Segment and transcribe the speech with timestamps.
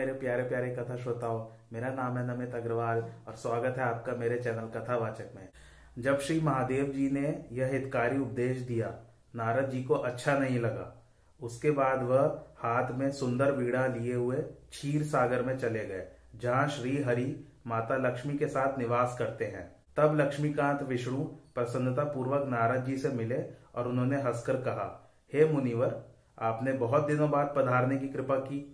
[0.00, 1.40] मेरे प्यारे प्यारे कथा श्रोताओं,
[1.72, 2.98] मेरा नाम है नमित अग्रवाल
[3.28, 5.48] और स्वागत है आपका मेरे चैनल कथावाचक में।
[5.98, 8.94] जब श्री महादेव जी ने यह हितकारी उपदेश दिया,
[9.36, 11.04] नारद जी को अच्छा नहीं लगा।
[11.40, 14.36] उसके बाद वह हाथ में सुंदर वीणा लिए हुए
[14.70, 16.06] क्षीर सागर में चले गए,
[16.36, 22.48] जहाँ श्री हरि माता लक्ष्मी के साथ निवास करते हैं। तब लक्ष्मीकांत, विष्णु प्रसन्नता पूर्वक
[22.48, 24.90] नारद जी से मिले और उन्होंने हंसकर कहा,
[25.32, 26.02] हे मुनिवर,
[26.38, 28.66] आपने बहुत दिनों बाद पधारने की कृपा की।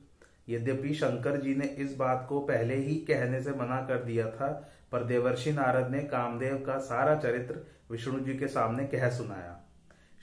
[0.49, 4.69] यद्यपि शंकर जी ने इस बात को पहले ही कहने से मना कर दिया था,
[4.93, 9.61] पर देवर्षि नारद ने कामदेव का सारा चरित्र विष्णु जी के सामने कह सुनाया।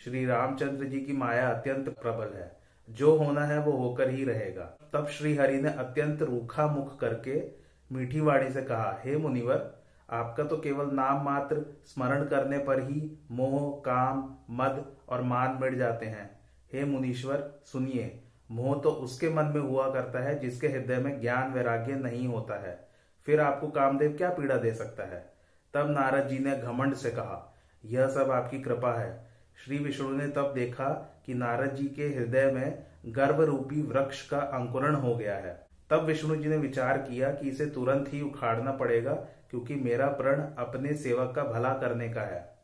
[0.03, 4.77] श्री रामचंद्र जी की माया अत्यंत प्रबल है। जो होना है वो होकर ही रहेगा।
[4.93, 7.43] तब श्री हरि ने अत्यंत रूखा मुख करके
[7.91, 12.79] मीठी वाणी से कहा, हे hey मुनिवर, आपका तो केवल नाम मात्र स्मरण करने पर
[12.79, 16.39] ही मोह, काम, मद और मान मिट जाते हैं।
[16.73, 18.22] हे मुनीश्वर, सुनिए
[18.53, 22.55] मोह तो उसके मन में हुआ करता है, जिसके हृदय में ज्ञान वैराग्य नहीं होता
[22.67, 22.87] है।
[23.27, 25.33] फिर आपको कामदेव क्या पीड़ा दे सकता है?
[25.73, 27.55] तब नारद जी ने घमंड से कहा,
[27.85, 29.27] यह सब आपकी कृपा है।
[29.65, 30.89] श्री विष्णु ने तब देखा
[31.25, 36.03] कि नारद जी के हृदय में गर्भ रूपी वृक्ष का अंकुरण हो गया है। तब
[36.03, 39.13] विष्णु जी ने विचार किया कि इसे तुरंत ही उखाड़ना पड़ेगा,
[39.49, 42.55] क्योंकि मेरा प्रण अपने सेवक का भला करने का है।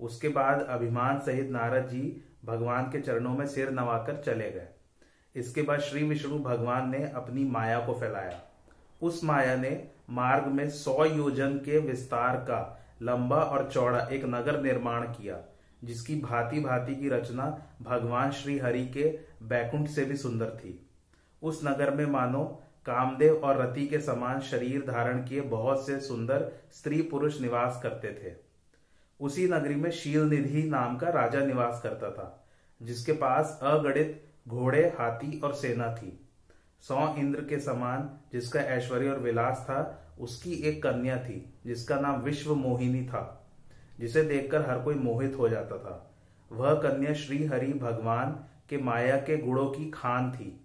[0.00, 4.68] उसके बाद अभिमान सहित नारद जी भगवान के चरणों में सिर नवाकर चले गए।
[5.34, 8.40] इसके बाद श्री विष्णु भगवान ने अपनी माया को फैलाया।
[9.02, 9.70] उस माया ने
[10.10, 15.38] मार्ग में सौ योजन के विस्तार का लंबा और चौड़ा एक नगर निर्माण किया,
[15.84, 17.44] जिसकी भांति भांति की रचना
[17.82, 19.08] भगवान श्री हरि के
[19.42, 20.78] बैकुंठ से भी सुंदर थी।
[21.42, 22.44] उस नगर में मानो
[22.86, 28.12] कामदेव और रति के समान शरीर धारण किए बहुत से सुंदर स्त्री पुरुष निवास करते
[28.14, 28.32] थे।
[29.20, 32.46] उसी नगरी में शील निधि नाम का राजा निवास करता था,
[32.80, 36.28] जिसके पास अगणित घोड़े, हाथी और सेना थी।
[36.80, 42.20] सौ इंद्र के समान जिसका ऐश्वर्य और विलास था, उसकी एक कन्या थी, जिसका नाम
[42.20, 43.50] विश्व मोहिनी था,
[44.00, 46.14] जिसे देखकर हर कोई मोहित हो जाता था।
[46.52, 50.60] वह कन्या श्री हरि भगवान के माया के गुणों की खान थी।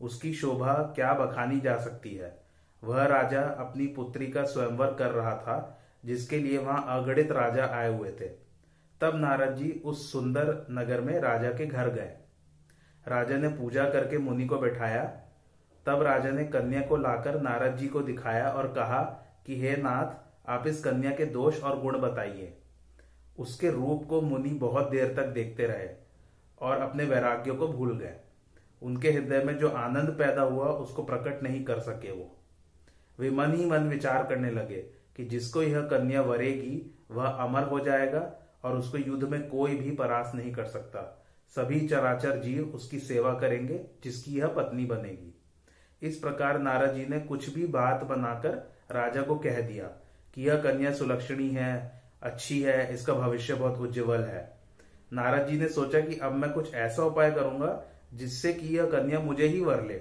[0.00, 2.42] उसकी शोभा क्या बखानी जा सकती है?
[2.84, 7.98] वह राजा अपनी पुत्री का स्वयंवर कर रहा था, जिसके लिए वहाँ अगणित राजा आए
[7.98, 8.28] हुए थे।
[9.00, 12.16] तब नारद जी उस सुंदर नगर में राजा के घर गए।
[13.08, 15.20] राजा ने पूजा करके मुनि को बैठाया।
[15.86, 19.02] तब राजा ने कन्या को लाकर नारद जी को दिखाया और कहा
[19.46, 22.58] कि, हे नाथ, आप इस कन्या के दोष और गुण बताइए।
[23.38, 25.88] उसके रूप को मुनि बहुत देर तक देखते रहे
[26.58, 28.16] और अपने वैराग्य को भूल गए।
[28.82, 32.36] उनके हृदय में जो आनंद पैदा हुआ, उसको प्रकट नहीं कर सके वो।
[33.18, 34.76] वे मन ही मन विचार करने लगे
[35.16, 38.32] कि जिसको यह कन्या वरेगी, वह अमर हो जाएगा
[38.64, 43.34] और उसको युद्ध में कोई भी परास नहीं कर सकता। सभी चराचर जीव उसकी सेवा
[43.34, 45.38] करेंगे, जिसकी यह पत्नी बनेगी।
[46.02, 49.84] इस प्रकार नारद जी ने कुछ भी बात बनाकर राजा को कह दिया
[50.34, 54.58] कि यह कन्या सुलक्षणी है, अच्छी है, इसका भविष्य बहुत उज्जवल है।
[55.12, 57.84] नारद जी ने सोचा कि अब मैं कुछ ऐसा उपाय करूँगा,
[58.14, 60.00] जिससे कि यह कन्या मुझे ही वर ले।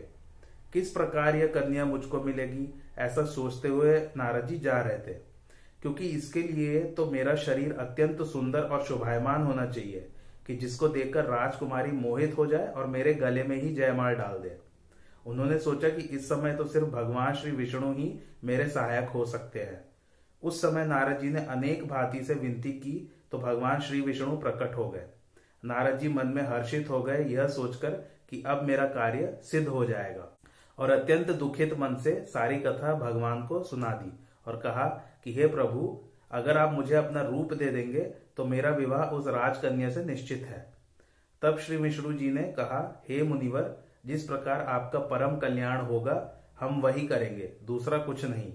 [0.74, 5.36] किस प्रकार यह कन्या मुझको मिलेगी, ऐसा सोचते हुए नारद जी जा रहे थे।
[5.82, 10.08] क्योंकि इसके लिए तो मेरा शरीर अत्यंत सुंदर और शोभायमान होना चाहिए।
[10.48, 14.58] कि जिसको देखकर राजकुमारी मोहित हो जाए और मेरे गले में ही जयमाल डाल दे।
[15.26, 19.60] उन्होंने सोचा कि इस समय तो सिर्फ़ भगवान श्री विष्णु ही मेरे सहायक हो सकते
[19.60, 19.86] हैं।
[20.44, 24.76] उस समय नारद जी ने अनेक भांति से विनती की तो भगवान श्री विष्णु प्रकट
[24.76, 25.06] हो गए।
[25.66, 27.90] नारद जी मन में हर्षित हो गए, यह सोचकर
[28.30, 30.38] कि अब मेरा कार्य सिद्ध हो जाएगा।
[30.78, 35.48] और अत्यंत दुखित मन से सारी कथा भगवान को सुना दी और कहा कि, हे
[35.48, 40.46] प्रभु, अगर आप मुझे अपना रूप दे देंगे तो मेरा विवाह उस राजकन्या से निश्चित
[40.46, 40.74] है।
[41.42, 46.82] तब श्री विष्णु जी ने कहा, हे मुनिवर, जिस प्रकार आपका परम कल्याण होगा, हम
[46.82, 48.54] वही करेंगे, दूसरा कुछ नहीं।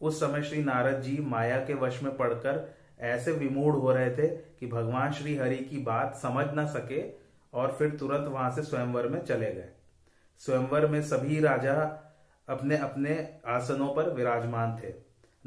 [0.00, 4.28] उस समय श्री नारद जी माया के वश में पड़कर ऐसे विमूढ़ हो रहे थे
[4.28, 7.12] कि भगवान श्री हरि की बात समझ न सके
[7.54, 9.68] और फिर तुरंत वहाँ से स्वयंवर में चले गए।
[10.38, 11.74] स्वयंवर में सभी राजा
[12.48, 14.94] अपने अपने आसनों पर विराजमान थे।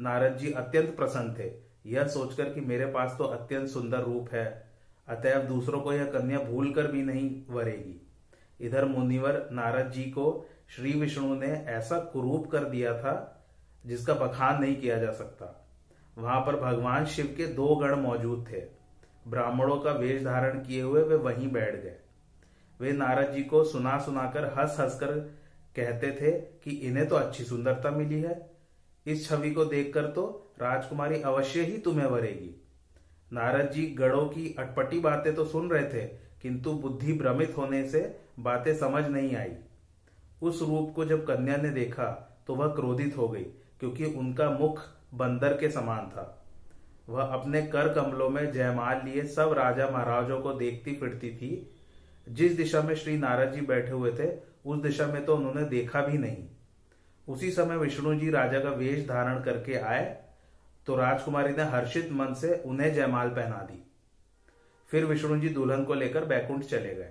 [0.00, 4.72] नारद जी अत्यंत प्रसन्न थे। यह सोचकर कि मेरे पास तो अत्यंत सुंदर रूप है,
[5.08, 8.00] अतएव दूसरों को यह कन्या भूल कर भी नहीं वरेगी।
[8.60, 13.42] इधर मुनिवर नारद जी को श्री विष्णु ने ऐसा कुरूप कर दिया था,
[13.86, 15.66] जिसका बखान नहीं किया जा सकता।
[16.18, 18.62] वहाँ पर भगवान शिव के दो गण मौजूद थे।
[19.28, 21.96] ब्राह्मणों का वेश धारण किए हुए वे वहीं बैठ गए।
[22.80, 25.12] वे नारद जी को सुना सुनाकर हंस हंसकर
[25.76, 26.30] कहते थे
[26.64, 28.53] कि इन्हें तो अच्छी सुंदरता मिली है
[29.06, 30.26] इस छवि को देखकर तो
[30.60, 32.54] राजकुमारी अवश्य ही तुम्हें वरेगी।
[33.32, 36.06] नारद जी गढ़ों की अटपटी बातें तो सुन रहे थे,
[36.42, 38.00] किंतु बुद्धि भ्रमित होने से
[38.40, 39.52] बातें समझ नहीं आई।
[40.42, 42.06] उस रूप को जब कन्या ने देखा
[42.46, 43.44] तो वह क्रोधित हो गई,
[43.80, 44.82] क्योंकि उनका मुख
[45.14, 46.30] बंदर के समान था।
[47.08, 51.70] वह अपने कर कमलों में जयमाल लिए सब राजा महाराजों को देखती फिरती थी।
[52.26, 54.28] जिस दिशा में श्री नारद जी बैठे हुए थे,
[54.64, 56.44] उस दिशा में तो उन्होंने देखा भी नहीं।
[57.28, 60.04] उसी समय विष्णु जी राजा का वेश धारण करके आए
[60.86, 63.82] तो राजकुमारी ने हर्षित मन से उन्हें जयमाल पहना दी।
[64.88, 67.10] फिर विष्णु जी दुल्हन को लेकर बैकुंठ चले गए।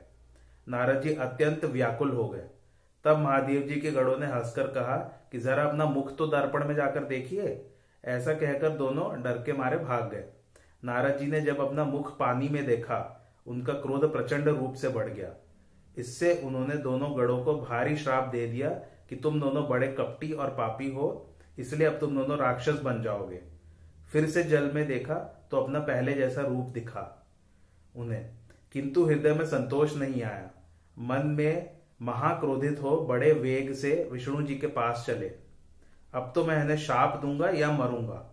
[0.67, 2.43] नारद जी अत्यंत व्याकुल हो गए।
[3.05, 4.97] तब महादेव जी के गढ़ों ने हंसकर कहा
[5.31, 7.65] कि जरा अपना मुख तो दर्पण में जाकर देखिए।
[8.03, 10.23] ऐसा कहकर दोनों डर के मारे भाग गए।
[10.83, 12.99] नारद जी ने जब अपना मुख पानी में देखा,
[13.47, 15.33] उनका क्रोध प्रचंड रूप से बढ़ गया।
[15.97, 18.69] इससे उन्होंने दोनों गढ़ों को भारी श्राप दे दिया
[19.09, 21.29] कि तुम दोनों बड़े कपटी और पापी हो,
[21.59, 23.41] इसलिए अब तुम दोनों राक्षस बन जाओगे।
[24.11, 27.27] फिर से जल में देखा तो अपना पहले जैसा रूप दिखा
[27.95, 28.29] उन्हें।
[28.71, 30.51] किंतु हृदय में संतोष नहीं आया।
[30.99, 35.31] मन में महाक्रोधित हो बड़े वेग से विष्णु जी के पास चले।
[36.13, 38.31] अब तो मैं इन्हें शाप दूँगा या मरूँगा,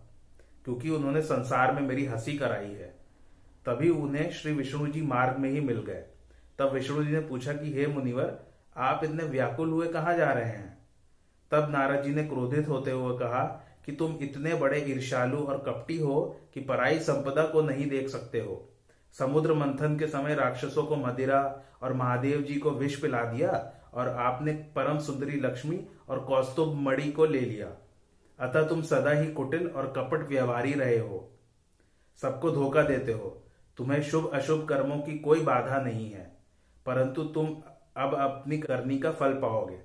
[0.65, 2.95] क्योंकि उन्होंने संसार में मेरी हँसी कराई है।
[3.65, 6.03] तभी उन्हें श्री विष्णु जी मार्ग में ही मिल गए।
[6.59, 10.45] तब विष्णु जी ने पूछा कि, हे मुनिवर आप इतने व्याकुल हुए कहा जा रहे
[10.45, 10.77] हैं?
[11.51, 15.97] तब नारद जी ने क्रोधित होते हुए कहा कि तुम इतने बड़े ईर्षालु और कपटी
[15.97, 18.69] हो कि पराई संपदा को नहीं देख सकते हो।
[19.13, 24.09] समुद्र मंथन के समय राक्षसों को मदिरा और महादेव जी को विष पिला दिया और
[24.09, 27.67] आपने परम सुंदरी लक्ष्मी और कौस्तुभ मणि को ले लिया।
[28.39, 31.31] अतः तुम सदा ही कुटिल और कपट व्यवहारी रहे हो।
[32.21, 33.43] सबको धोखा देते हो।
[33.77, 36.37] तुम्हें शुभ अशुभ कर्मों की कोई बाधा नहीं है।
[36.85, 37.63] परंतु तुम
[37.97, 39.79] अब अपनी करनी का फल पाओगे।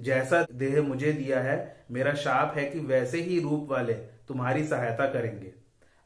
[0.00, 5.06] जैसा देह मुझे दिया है, मेरा शाप है कि वैसे ही रूप वाले तुम्हारी सहायता
[5.06, 5.54] करेंगे।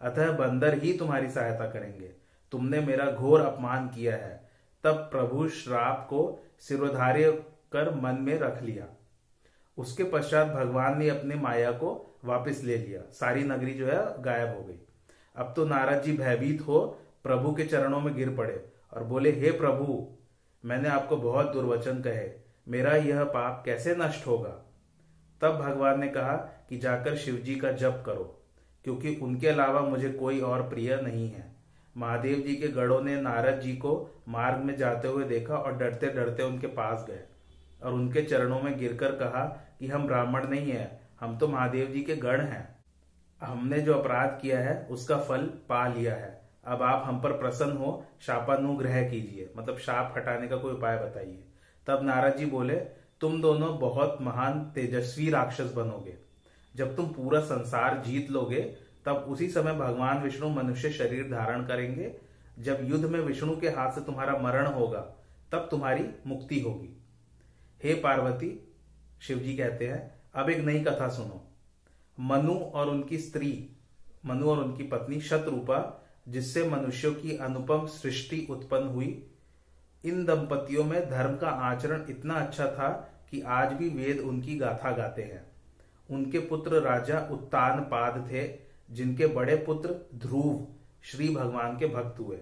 [0.00, 2.10] अतः बंदर ही तुम्हारी सहायता करेंगे।
[2.52, 4.48] तुमने मेरा घोर अपमान किया है।
[4.84, 7.32] तब प्रभु श्राप को सिरोधार्य
[7.72, 8.86] कर मन में रख लिया।
[9.78, 14.56] उसके पश्चात भगवान ने अपने माया को वापस ले लिया। सारी नगरी जो है, गायब
[14.56, 14.80] हो गई।
[15.36, 19.50] अब तो नारद जी भयभीत हो प्रभु के चरणों में गिर पड़े और बोले, हे
[19.50, 20.14] प्रभु
[20.64, 22.30] मैंने आपको बहुत दुर्वचन कहे,
[22.68, 24.50] मेरा यह पाप कैसे नष्ट होगा?
[25.42, 26.34] तब भगवान ने कहा
[26.68, 28.24] कि जाकर शिव जी का जप करो,
[28.84, 31.46] क्योंकि उनके अलावा मुझे कोई और प्रिय नहीं है।
[31.96, 36.06] महादेव जी के गढ़ों ने नारद जी को मार्ग में जाते हुए देखा और डरते
[36.06, 37.22] डरते उनके पास गए
[37.82, 39.44] और उनके चरणों में गिरकर कहा
[39.78, 42.78] कि हम ब्राह्मण नहीं है, हम तो महादेव जी के गढ़ हैं।
[43.40, 46.37] हमने जो अपराध किया है, उसका फल पा लिया है।
[46.68, 51.44] अब आप हम पर प्रसन्न हो, शापानुग्रह कीजिए। मतलब शाप हटाने का कोई उपाय बताइए।
[51.86, 52.76] तब नारद जी बोले,
[53.20, 56.16] तुम दोनों बहुत महान तेजस्वी राक्षस बनोगे।
[56.76, 58.60] जब तुम पूरा संसार जीत लोगे,
[59.06, 62.14] तब उसी समय भगवान विष्णु मनुष्य शरीर धारण करेंगे।
[62.58, 65.00] जब युद्ध में विष्णु के हाथ से तुम्हारा मरण होगा,
[65.52, 67.02] तब तुम्हारी मुक्ति होगी।
[67.84, 68.74] हे पार्वती,
[69.20, 71.44] शिव जी कहते हैं, अब एक नई कथा सुनो।
[72.20, 73.70] मनु और उनकी स्त्री,
[74.26, 75.97] मनु और उनकी पत्नी शतरूपा
[76.28, 79.26] जिससे मनुष्यों की अनुपम सृष्टि उत्पन्न हुई।
[80.04, 84.90] इन दंपतियों में धर्म का आचरण इतना अच्छा था कि आज भी वेद उनकी गाथा
[84.90, 85.46] गाते हैं।
[86.10, 88.58] उनके पुत्र राजा उत्तान पाद थे,
[88.90, 90.66] जिनके बड़े पुत्र ध्रुव
[91.02, 92.38] श्री भगवान के भक्त हुए।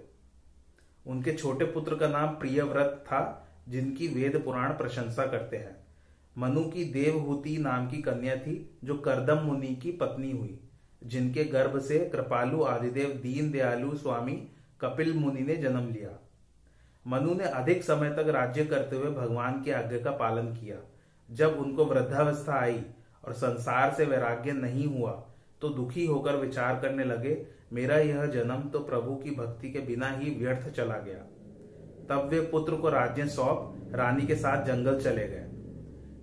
[1.06, 5.86] उनके छोटे पुत्र का नाम प्रियव्रत था, जिनकी वेद पुराण प्रशंसा करते हैं।
[6.38, 10.60] मनु की देवहूति नाम की कन्या थी, जो करदम मुनि की पत्नी हुई।
[11.02, 14.32] जिनके गर्भ से कृपालु आदिदेव, दीन दयालु स्वामी
[14.80, 16.18] कपिल मुनि ने जन्म लिया।
[17.06, 20.76] मनु ने अधिक समय तक राज्य करते हुए भगवान की आज्ञा का पालन किया।
[21.28, 22.80] जब उनको वृद्धावस्था आई
[23.24, 25.10] और संसार से वैराग्य नहीं हुआ
[25.62, 30.10] तो दुखी होकर विचार करने लगे, मेरा यह जन्म तो प्रभु की भक्ति के बिना
[30.10, 31.18] ही व्यर्थ चला गया।
[32.08, 35.46] तब वे पुत्र को राज्य सौंप, रानी के साथ जंगल चले गए।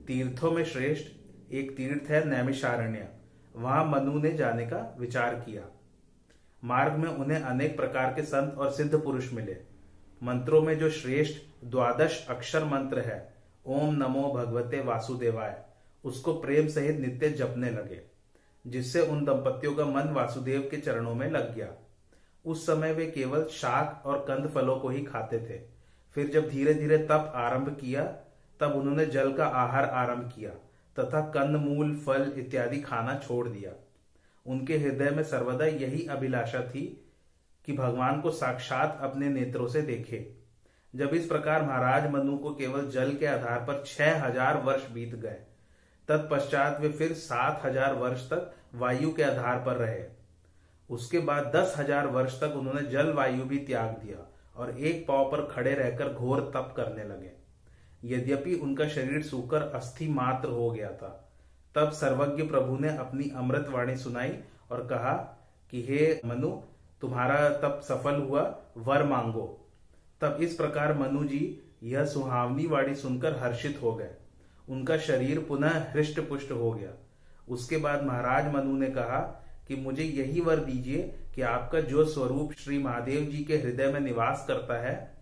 [0.07, 3.07] तीर्थों में श्रेष्ठ एक तीर्थ है नैमिषारण्य।
[3.55, 5.63] वहाँ मनु ने जाने का विचार किया।
[6.63, 9.57] मार्ग में उन्हें अनेक प्रकार के संत और सिद्ध पुरुष मिले।
[10.23, 13.33] मंत्रों में जो श्रेष्ठ द्वादश अक्षर मंत्र है,
[13.65, 15.65] ओम नमो भगवते वासुदेवाय,
[16.03, 18.01] उसको प्रेम सहित नित्य जपने लगे,
[18.67, 21.67] जिससे उन दंपतियों का मन वासुदेव के चरणों में लग गया।
[22.45, 25.61] उस समय वे केवल शाक और कंद फलों को ही खाते थे।
[26.15, 28.03] फिर जब धीरे धीरे तप आरंभ किया,
[28.59, 30.51] तब उन्होंने जल का आहार आरंभ किया।
[30.97, 33.71] तथा कंद, मूल, फल इत्यादि खाना छोड़ दिया।
[34.45, 36.85] उनके हृदय में सर्वदा यही अभिलाषा थी
[37.67, 40.25] कि भगवान को साक्षात अपने नेत्रों से देखे।
[40.93, 45.15] जब इस प्रकार महाराज मनु को केवल जल के आधार पर छह हज़ार वर्ष बीत
[45.15, 45.37] गए,
[46.09, 50.03] तत्पश्चात वे फिर सात हज़ार वर्ष तक वायु के आधार पर रहे।
[50.89, 55.31] उसके बाद दस हज़ार वर्ष तक उन्होंने जल वायु भी त्याग दिया और एक पाव
[55.31, 57.31] पर खड़े रहकर घोर तप करने लगे।
[58.05, 61.29] यद्यपि उनका शरीर सूकर अस्थि मात्र हो गया था,
[61.75, 64.39] तब सर्वज्ञ प्रभु ने अपनी अमृत वाणी सुनाई
[64.71, 65.39] और कहा
[65.71, 66.61] कि, हे मनु,
[67.01, 69.67] तुम्हारा तब सफल हुआ, वर मांगो।
[70.21, 74.11] तब इस प्रकार मनु जी यह सुहावनी वाणी सुनकर हर्षित हो गए।
[74.69, 76.89] उनका शरीर पुनः हृष्ट पुष्ट हो गया।
[77.49, 82.53] उसके बाद महाराज मनु ने कहा कि, मुझे यही वर दीजिए कि आपका जो स्वरूप
[82.53, 85.12] श्री महादेव जी के हृदय में निवास करता है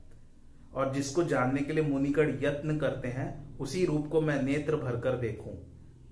[0.74, 5.18] और जिसको जानने के लिए मुनिकड़ यत्न करते हैं, उसी रूप को मैं नेत्र भरकर
[5.18, 5.54] देखूँ।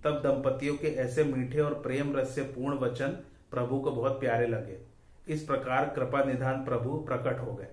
[0.03, 3.07] तब दंपतियों के ऐसे मीठे और प्रेम रस से पूर्ण वचन
[3.51, 4.77] प्रभु को बहुत प्यारे लगे।
[5.27, 7.67] इस प्रकार कृपा निधान प्रभु प्रकट हो गए।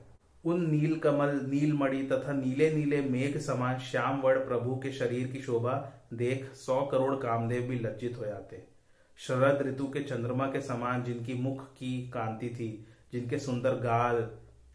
[0.44, 5.26] उन नील कमल, नील मणि तथा नीले नीले मेघ समान श्याम वर्ण प्रभु के शरीर
[5.26, 8.62] की शोभा देख सौ करोड़ कामदेव भी लज्जित हो जाते।
[9.18, 14.30] शरद ऋतु के चंद्रमा के समान जिनकी मुख की कांति थी, जिनके सुंदर गाल,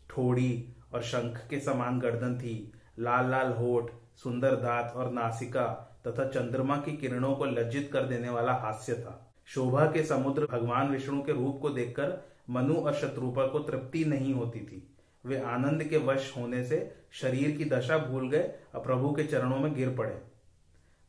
[0.09, 6.25] ठोड़ी और शंख के समान गर्दन थी। लाल लाल होठ, सुंदर दांत और नासिका तथा
[6.25, 11.23] चंद्रमा की किरणों को लज्जित कर देने वाला हास्य था। शोभा के समुद्र भगवान विष्णु
[11.23, 14.95] के रूप को देखकर मनु और शत्रुपा को तृप्ति नहीं होती थी।
[15.25, 19.57] वे आनंद के वश होने से शरीर की दशा भूल गए और प्रभु के चरणों
[19.57, 20.21] में गिर पड़े।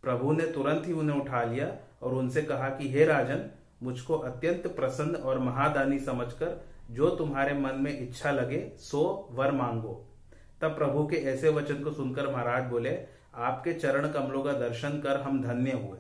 [0.02, 3.50] प्रभु ने तुरंत ही उन्हें उठा लिया और उनसे कहा कि, हे राजन,
[3.82, 9.94] मुझको अत्यंत प्रसन्न और महादानी समझकर जो तुम्हारे मन में इच्छा लगे, सो वर मांगो।
[10.62, 12.98] तब प्रभु के ऐसे वचन को सुनकर महाराज बोले,
[13.34, 15.98] आपके चरण कमलों का दर्शन कर हम धन्य हुए,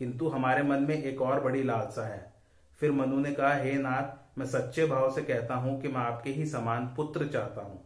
[0.00, 2.32] किंतु हमारे मन में एक और बड़ी लालसा है।
[2.80, 6.30] फिर मनु ने कहा, हे नाथ, मैं सच्चे भाव से कहता हूँ कि मैं आपके
[6.30, 7.80] ही समान पुत्र चाहता हूँ।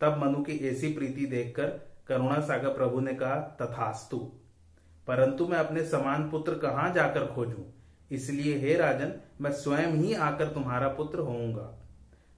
[0.00, 1.66] तब मनु की ऐसी प्रीति देखकर
[2.08, 4.18] करुणा सागर प्रभु ने कहा, तथास्तु,
[5.06, 7.62] परंतु मैं अपने समान पुत्र कहाँ जाकर खोजूं?
[8.10, 11.78] इसलिए हे राजन, मैं स्वयं ही आकर तुम्हारा पुत्र होऊँगा।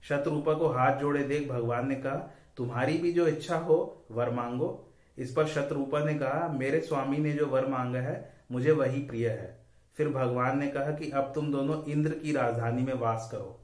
[0.02, 4.88] शत्रुपा को हाथ जोड़े देख भगवान ने कहा, तुम्हारी भी जो इच्छा हो, वर मांगो।
[5.18, 9.28] इस पर शत्रुपा ने कहा, मेरे स्वामी ने जो वर मांगा है, मुझे वही प्रिय
[9.28, 9.64] है।
[9.96, 13.60] फिर भगवान ने कहा कि अब तुम दोनों इंद्र की राजधानी में वास करो।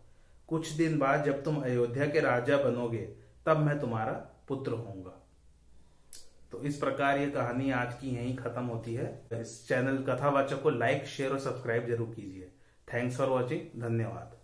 [0.48, 3.08] कुछ दिन बाद जब तुम अयोध्या के राजा बनोगे,
[3.46, 4.12] तब मैं तुम्हारा
[4.48, 5.17] पुत्र होऊँगा।
[6.52, 10.70] तो इस प्रकार ये कहानी आज की यही खत्म होती है। इस चैनल कथावाचक को
[10.70, 12.50] लाइक शेयर और सब्सक्राइब ज़रूर कीजिए।
[12.88, 14.36] थैंक्स फॉर वॉचिंग धन्यवाद।